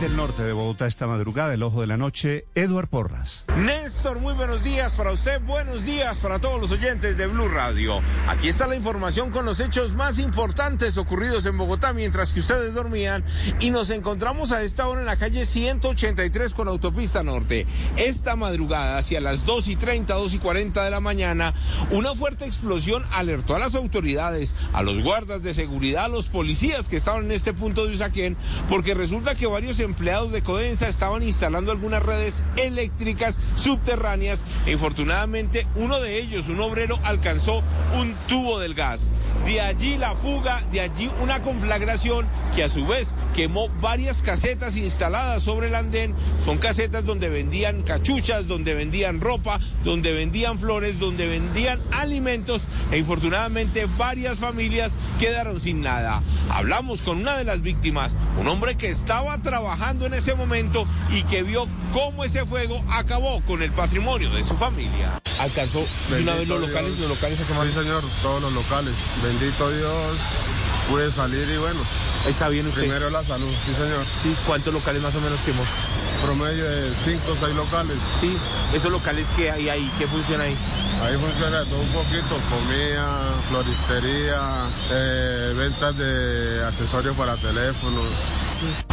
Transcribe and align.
del 0.00 0.16
norte 0.16 0.44
de 0.44 0.52
Bogotá 0.52 0.86
esta 0.86 1.08
madrugada, 1.08 1.54
el 1.54 1.62
ojo 1.62 1.80
de 1.80 1.88
la 1.88 1.96
noche, 1.96 2.46
Eduard 2.54 2.88
Porras. 2.88 3.44
Néstor, 3.56 4.20
muy 4.20 4.32
buenos 4.34 4.62
días 4.62 4.94
para 4.94 5.10
usted, 5.10 5.40
buenos 5.42 5.84
días 5.84 6.18
para 6.18 6.38
todos 6.38 6.60
los 6.60 6.70
oyentes 6.70 7.16
de 7.16 7.26
Blue 7.26 7.48
Radio. 7.48 8.00
Aquí 8.28 8.46
está 8.46 8.68
la 8.68 8.76
información 8.76 9.30
con 9.30 9.44
los 9.44 9.58
hechos 9.58 9.94
más 9.94 10.20
importantes 10.20 10.98
ocurridos 10.98 11.46
en 11.46 11.58
Bogotá 11.58 11.92
mientras 11.92 12.32
que 12.32 12.40
ustedes 12.40 12.74
dormían 12.74 13.24
y 13.58 13.70
nos 13.70 13.90
encontramos 13.90 14.52
a 14.52 14.62
esta 14.62 14.86
hora 14.86 15.00
en 15.00 15.06
la 15.06 15.16
calle 15.16 15.44
183 15.44 16.54
con 16.54 16.68
autopista 16.68 17.24
norte. 17.24 17.66
Esta 17.96 18.36
madrugada, 18.36 18.98
hacia 18.98 19.20
las 19.20 19.46
2 19.46 19.66
y 19.66 19.76
30, 19.76 20.14
2 20.14 20.34
y 20.34 20.38
40 20.38 20.84
de 20.84 20.90
la 20.90 21.00
mañana, 21.00 21.54
una 21.90 22.14
fuerte 22.14 22.44
explosión 22.44 23.04
alertó 23.10 23.56
a 23.56 23.58
las 23.58 23.74
autoridades, 23.74 24.54
a 24.72 24.82
los 24.82 25.02
guardas 25.02 25.42
de 25.42 25.54
seguridad, 25.54 26.04
a 26.04 26.08
los 26.08 26.28
policías 26.28 26.88
que 26.88 26.96
estaban 26.96 27.24
en 27.24 27.32
este 27.32 27.52
punto 27.52 27.84
de 27.84 27.94
Usaquén, 27.94 28.36
porque 28.68 28.94
resulta 28.94 29.34
que 29.34 29.48
varios 29.48 29.80
empleados 29.88 30.32
de 30.32 30.42
Codensa 30.42 30.86
estaban 30.86 31.22
instalando 31.22 31.72
algunas 31.72 32.02
redes 32.02 32.44
eléctricas 32.56 33.38
subterráneas 33.56 34.44
e 34.66 34.72
infortunadamente 34.72 35.66
uno 35.76 35.98
de 35.98 36.18
ellos, 36.18 36.48
un 36.48 36.60
obrero, 36.60 36.98
alcanzó 37.04 37.62
un 37.94 38.14
tubo 38.28 38.58
del 38.58 38.74
gas. 38.74 39.10
De 39.48 39.62
allí 39.62 39.96
la 39.96 40.14
fuga, 40.14 40.62
de 40.70 40.82
allí 40.82 41.10
una 41.22 41.40
conflagración 41.40 42.26
que 42.54 42.64
a 42.64 42.68
su 42.68 42.86
vez 42.86 43.14
quemó 43.34 43.70
varias 43.80 44.20
casetas 44.20 44.76
instaladas 44.76 45.42
sobre 45.42 45.68
el 45.68 45.74
andén. 45.74 46.14
Son 46.44 46.58
casetas 46.58 47.06
donde 47.06 47.30
vendían 47.30 47.80
cachuchas, 47.80 48.46
donde 48.46 48.74
vendían 48.74 49.22
ropa, 49.22 49.58
donde 49.84 50.12
vendían 50.12 50.58
flores, 50.58 50.98
donde 50.98 51.28
vendían 51.28 51.80
alimentos 51.92 52.68
e 52.90 52.98
infortunadamente 52.98 53.86
varias 53.96 54.38
familias 54.38 54.98
quedaron 55.18 55.62
sin 55.62 55.80
nada. 55.80 56.22
Hablamos 56.50 57.00
con 57.00 57.16
una 57.16 57.38
de 57.38 57.44
las 57.44 57.62
víctimas, 57.62 58.16
un 58.38 58.48
hombre 58.48 58.76
que 58.76 58.90
estaba 58.90 59.38
trabajando 59.38 60.04
en 60.04 60.12
ese 60.12 60.34
momento 60.34 60.86
y 61.08 61.22
que 61.22 61.42
vio 61.42 61.66
cómo 61.94 62.22
ese 62.22 62.44
fuego 62.44 62.84
acabó 62.90 63.40
con 63.46 63.62
el 63.62 63.70
patrimonio 63.70 64.28
de 64.28 64.44
su 64.44 64.54
familia. 64.56 65.22
Alcanzó 65.38 65.86
de 66.10 66.22
una 66.22 66.34
vez 66.34 66.48
los 66.48 66.60
locales, 66.60 66.98
los 66.98 67.08
locales 67.08 67.38
Sí, 67.38 67.72
señor, 67.72 68.02
todos 68.22 68.42
los 68.42 68.52
locales. 68.52 68.92
Bendito 69.22 69.70
Dios, 69.70 70.16
pude 70.88 71.10
salir 71.12 71.48
y 71.48 71.56
bueno, 71.58 71.80
Está 72.28 72.48
bien 72.48 72.66
usted. 72.66 72.80
primero 72.82 73.08
la 73.10 73.22
salud, 73.22 73.48
sí, 73.64 73.72
señor. 73.74 74.04
Sí, 74.22 74.34
¿Cuántos 74.46 74.74
locales 74.74 75.00
más 75.00 75.14
o 75.14 75.20
menos 75.20 75.38
quemó? 75.44 75.62
Promedio 76.24 76.64
de 76.64 76.92
5 77.04 77.22
o 77.30 77.36
6 77.46 77.54
locales. 77.54 77.96
Sí, 78.20 78.36
esos 78.74 78.90
locales 78.90 79.26
que 79.36 79.50
hay 79.50 79.68
ahí, 79.68 79.90
¿qué 79.98 80.06
funciona 80.08 80.44
ahí? 80.44 80.56
Ahí 81.04 81.16
funciona 81.16 81.64
todo 81.64 81.78
un 81.78 81.88
poquito, 81.90 82.34
comida, 82.50 83.06
floristería, 83.48 84.40
eh, 84.90 85.54
ventas 85.56 85.96
de 85.96 86.64
accesorios 86.66 87.16
para 87.16 87.36
teléfonos. 87.36 88.04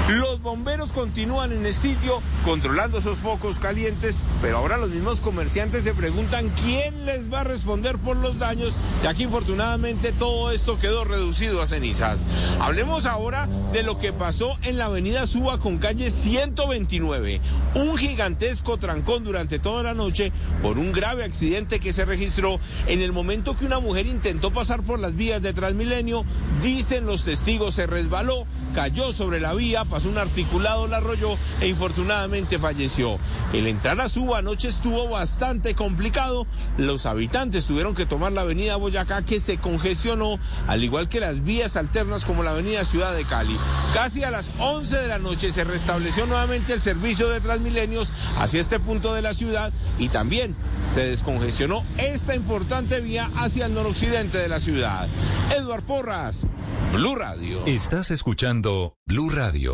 Los 0.07 0.39
bomberos 0.39 0.91
continúan 0.91 1.51
en 1.51 1.65
el 1.65 1.73
sitio 1.73 2.21
controlando 2.43 2.99
esos 2.99 3.17
focos 3.17 3.57
calientes, 3.57 4.21
pero 4.39 4.57
ahora 4.57 4.77
los 4.77 4.91
mismos 4.91 5.19
comerciantes 5.19 5.83
se 5.83 5.95
preguntan 5.95 6.51
quién 6.63 7.07
les 7.07 7.33
va 7.33 7.41
a 7.41 7.43
responder 7.43 7.97
por 7.97 8.15
los 8.15 8.37
daños, 8.37 8.75
ya 9.01 9.15
que 9.15 9.23
infortunadamente 9.23 10.11
todo 10.11 10.51
esto 10.51 10.77
quedó 10.77 11.05
reducido 11.05 11.59
a 11.59 11.65
cenizas. 11.65 12.23
Hablemos 12.59 13.07
ahora 13.07 13.49
de 13.73 13.81
lo 13.81 13.97
que 13.97 14.13
pasó 14.13 14.59
en 14.61 14.77
la 14.77 14.85
avenida 14.85 15.25
Suba 15.25 15.57
con 15.57 15.79
calle 15.79 16.11
129. 16.11 17.41
Un 17.73 17.97
gigantesco 17.97 18.77
trancón 18.77 19.23
durante 19.23 19.57
toda 19.57 19.81
la 19.81 19.95
noche 19.95 20.31
por 20.61 20.77
un 20.77 20.91
grave 20.91 21.23
accidente 21.23 21.79
que 21.79 21.93
se 21.93 22.05
registró 22.05 22.59
en 22.85 23.01
el 23.01 23.11
momento 23.11 23.57
que 23.57 23.65
una 23.65 23.79
mujer 23.79 24.05
intentó 24.05 24.51
pasar 24.51 24.83
por 24.83 24.99
las 24.99 25.15
vías 25.15 25.41
de 25.41 25.53
Transmilenio. 25.53 26.25
Dicen 26.61 27.07
los 27.07 27.23
testigos 27.23 27.73
se 27.73 27.87
resbaló, 27.87 28.45
cayó 28.75 29.11
sobre 29.13 29.39
la 29.39 29.53
vía, 29.55 29.83
un 30.03 30.17
articulado, 30.17 30.88
la 30.88 30.97
arrolló 30.97 31.38
e 31.61 31.69
infortunadamente 31.69 32.59
falleció. 32.59 33.17
El 33.53 33.67
entrar 33.67 34.01
a 34.01 34.09
Suba 34.09 34.39
anoche 34.39 34.67
estuvo 34.67 35.07
bastante 35.07 35.75
complicado. 35.75 36.45
Los 36.77 37.05
habitantes 37.05 37.65
tuvieron 37.65 37.93
que 37.93 38.05
tomar 38.05 38.33
la 38.33 38.41
avenida 38.41 38.75
Boyacá 38.75 39.22
que 39.22 39.39
se 39.39 39.57
congestionó, 39.57 40.39
al 40.67 40.83
igual 40.83 41.07
que 41.07 41.22
las 41.22 41.44
vías 41.44 41.78
alternas 41.78 42.25
como 42.25 42.44
la 42.44 42.51
avenida 42.51 42.83
Ciudad 42.83 43.16
de 43.16 43.23
Cali. 43.23 43.56
Casi 43.94 44.23
a 44.23 44.31
las 44.31 44.51
11 44.59 44.97
de 44.97 45.07
la 45.07 45.19
noche 45.19 45.51
se 45.51 45.63
restableció 45.63 46.25
nuevamente 46.25 46.73
el 46.73 46.81
servicio 46.81 47.29
de 47.29 47.39
Transmilenios 47.39 48.12
hacia 48.38 48.59
este 48.59 48.79
punto 48.79 49.13
de 49.13 49.22
la 49.22 49.33
ciudad 49.33 49.72
y 49.97 50.09
también 50.09 50.56
se 50.91 51.06
descongestionó 51.06 51.83
esta 51.97 52.35
importante 52.35 53.01
vía 53.01 53.29
hacia 53.35 53.67
el 53.67 53.73
noroccidente 53.73 54.38
de 54.38 54.50
la 54.50 54.59
ciudad. 54.59 55.07
Eduard 55.56 55.83
Porras, 55.83 56.45
Blue 56.91 57.16
Radio. 57.16 57.66
Estás 57.66 58.12
escuchando 58.12 58.97
Blue 59.06 59.29
Radio. 59.29 59.73